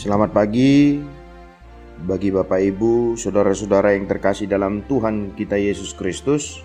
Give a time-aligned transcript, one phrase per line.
[0.00, 0.96] Selamat pagi
[2.08, 6.64] bagi Bapak Ibu, saudara-saudara yang terkasih dalam Tuhan kita Yesus Kristus.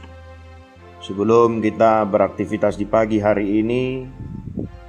[1.03, 4.07] Sebelum kita beraktivitas di pagi hari ini,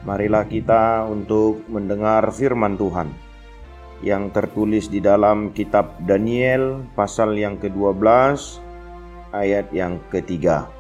[0.07, 3.11] marilah kita untuk mendengar firman Tuhan
[4.07, 7.99] yang tertulis di dalam kitab Daniel pasal yang ke-12
[9.35, 10.71] ayat yang ketiga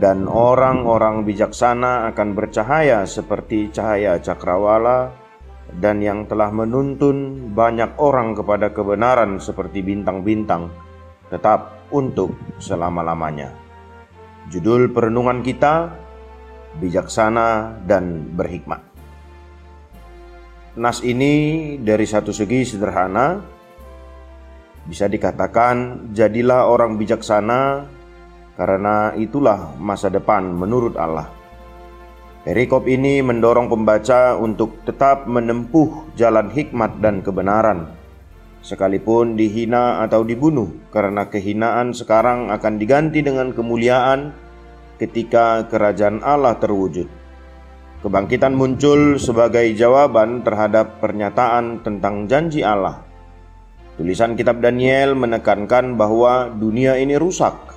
[0.00, 5.21] dan orang-orang bijaksana akan bercahaya seperti cahaya cakrawala
[5.80, 10.68] dan yang telah menuntun banyak orang kepada kebenaran seperti bintang-bintang
[11.32, 13.56] tetap untuk selama-lamanya.
[14.52, 15.88] Judul perenungan kita
[16.76, 18.84] bijaksana dan berhikmat.
[20.76, 23.40] Nas ini dari satu segi sederhana
[24.88, 27.86] bisa dikatakan jadilah orang bijaksana
[28.56, 31.41] karena itulah masa depan menurut Allah.
[32.42, 37.94] Perikop ini mendorong pembaca untuk tetap menempuh jalan hikmat dan kebenaran,
[38.66, 44.34] sekalipun dihina atau dibunuh, karena kehinaan sekarang akan diganti dengan kemuliaan
[44.98, 47.06] ketika kerajaan Allah terwujud.
[48.02, 53.06] Kebangkitan muncul sebagai jawaban terhadap pernyataan tentang janji Allah.
[53.94, 57.71] Tulisan kitab Daniel menekankan bahwa dunia ini rusak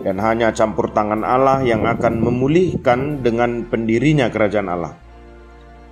[0.00, 4.94] dan hanya campur tangan Allah yang akan memulihkan dengan pendirinya kerajaan Allah.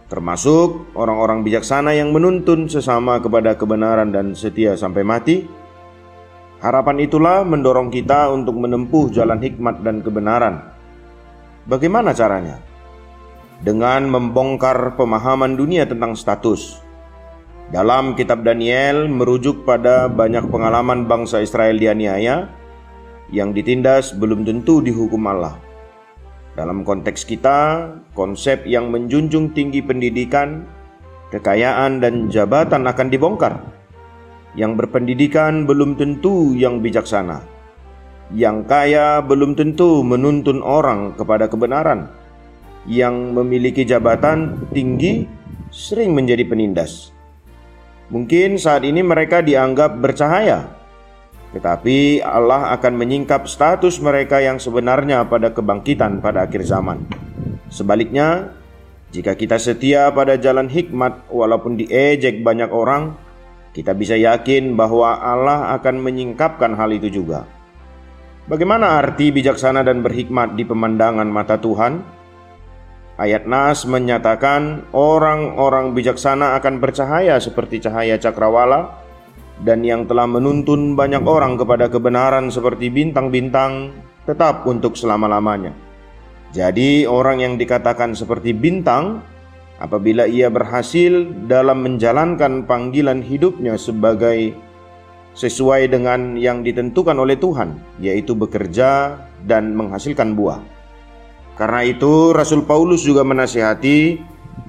[0.08, 5.44] Termasuk orang-orang bijaksana yang menuntun sesama kepada kebenaran dan setia sampai mati.
[6.64, 10.74] Harapan itulah mendorong kita untuk menempuh jalan hikmat dan kebenaran.
[11.68, 12.56] Bagaimana caranya?
[13.60, 16.80] Dengan membongkar pemahaman dunia tentang status.
[17.68, 22.48] Dalam kitab Daniel merujuk pada banyak pengalaman bangsa Israel dianiaya,
[23.28, 25.56] yang ditindas belum tentu dihukum Allah.
[26.58, 30.66] Dalam konteks kita, konsep yang menjunjung tinggi pendidikan,
[31.30, 33.62] kekayaan, dan jabatan akan dibongkar.
[34.58, 37.44] Yang berpendidikan belum tentu yang bijaksana.
[38.34, 42.10] Yang kaya belum tentu menuntun orang kepada kebenaran.
[42.90, 45.28] Yang memiliki jabatan tinggi
[45.70, 47.12] sering menjadi penindas.
[48.08, 50.77] Mungkin saat ini mereka dianggap bercahaya,
[51.52, 57.08] tetapi Allah akan menyingkap status mereka yang sebenarnya pada kebangkitan pada akhir zaman.
[57.72, 58.52] Sebaliknya,
[59.08, 63.16] jika kita setia pada jalan hikmat walaupun diejek banyak orang,
[63.72, 67.48] kita bisa yakin bahwa Allah akan menyingkapkan hal itu juga.
[68.48, 72.00] Bagaimana arti bijaksana dan berhikmat di pemandangan mata Tuhan?
[73.18, 79.07] Ayat Nas menyatakan orang-orang bijaksana akan bercahaya seperti cahaya cakrawala
[79.66, 83.90] dan yang telah menuntun banyak orang kepada kebenaran seperti bintang-bintang
[84.22, 85.74] tetap untuk selama-lamanya.
[86.54, 89.20] Jadi, orang yang dikatakan seperti bintang
[89.82, 94.54] apabila ia berhasil dalam menjalankan panggilan hidupnya sebagai
[95.36, 100.62] sesuai dengan yang ditentukan oleh Tuhan, yaitu bekerja dan menghasilkan buah.
[101.58, 104.22] Karena itu, Rasul Paulus juga menasihati,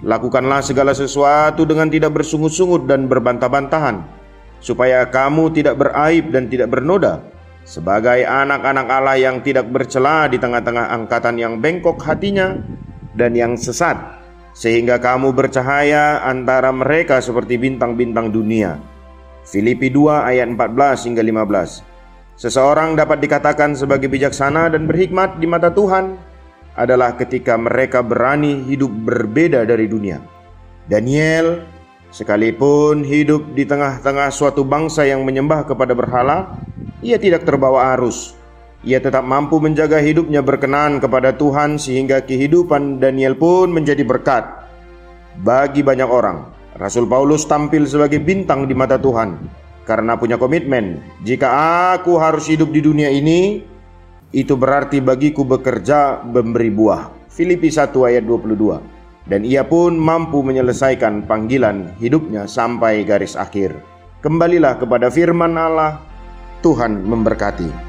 [0.03, 4.18] lakukanlah segala sesuatu dengan tidak bersungut-sungut dan berbantah-bantahan
[4.59, 7.23] supaya kamu tidak beraib dan tidak bernoda
[7.69, 12.57] sebagai anak-anak Allah yang tidak bercela di tengah-tengah angkatan yang bengkok hatinya
[13.13, 13.95] dan yang sesat
[14.57, 18.81] sehingga kamu bercahaya antara mereka seperti bintang-bintang dunia.
[19.45, 22.39] Filipi 2 ayat 14 hingga 15.
[22.39, 26.15] Seseorang dapat dikatakan sebagai bijaksana dan berhikmat di mata Tuhan
[26.79, 30.23] adalah ketika mereka berani hidup berbeda dari dunia.
[30.87, 31.61] Daniel
[32.09, 36.57] Sekalipun hidup di tengah-tengah suatu bangsa yang menyembah kepada berhala,
[37.05, 38.33] ia tidak terbawa arus.
[38.81, 44.41] Ia tetap mampu menjaga hidupnya berkenan kepada Tuhan sehingga kehidupan Daniel pun menjadi berkat
[45.45, 46.49] bagi banyak orang.
[46.79, 49.35] Rasul Paulus tampil sebagai bintang di mata Tuhan
[49.85, 51.03] karena punya komitmen.
[51.21, 51.47] Jika
[51.93, 53.61] aku harus hidup di dunia ini,
[54.33, 57.29] itu berarti bagiku bekerja memberi buah.
[57.29, 58.98] Filipi 1 ayat 22
[59.29, 63.77] dan ia pun mampu menyelesaikan panggilan hidupnya sampai garis akhir.
[64.19, 66.01] Kembalilah kepada firman Allah,
[66.59, 67.88] Tuhan memberkati.